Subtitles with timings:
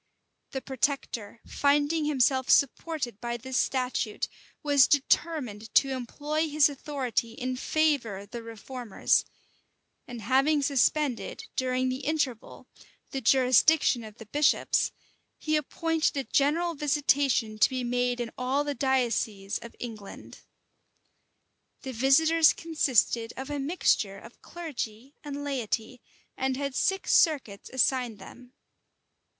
[0.49, 4.27] The protector, finding himself supported by this statute,
[4.63, 9.25] was determined to employ his authority in favor of the reformers;
[10.07, 12.67] and having suspended, during the interval,
[13.11, 14.91] the jurisdiction of the bishops,
[15.37, 20.39] he appointed a general visitation to be made in all the dioceses of England.[]
[21.83, 26.01] The visitors consisted of a mixture of clergy and laity,
[26.35, 28.53] and had six circuits assigned them.